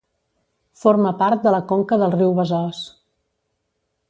[0.83, 2.85] Forma part de la conca del riu Besòs.